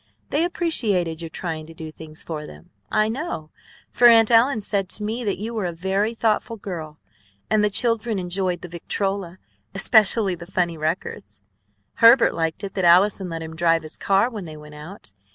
They 0.31 0.43
appreciated 0.43 1.21
your 1.21 1.29
trying 1.29 1.67
to 1.67 1.75
do 1.75 1.91
things 1.91 2.23
for 2.23 2.47
them, 2.47 2.71
I 2.89 3.07
know, 3.07 3.51
for 3.91 4.07
Aunt 4.07 4.31
Ellen 4.31 4.61
said 4.61 4.89
to 4.89 5.03
me 5.03 5.23
that 5.23 5.37
you 5.37 5.53
were 5.53 5.67
a 5.67 5.71
very 5.71 6.15
thoughtful 6.15 6.57
girl. 6.57 6.97
And 7.51 7.63
the 7.63 7.69
children 7.69 8.17
enjoyed 8.17 8.61
the 8.61 8.67
victrola, 8.67 9.37
especially 9.75 10.33
the 10.33 10.47
funny 10.47 10.75
records. 10.75 11.43
Herbert 11.97 12.33
liked 12.33 12.63
it 12.63 12.73
that 12.73 12.83
Allison 12.83 13.29
let 13.29 13.43
him 13.43 13.55
drive 13.55 13.83
his 13.83 13.95
car 13.97 14.27
when 14.31 14.45
they 14.45 14.57
went 14.57 14.73
out. 14.73 15.13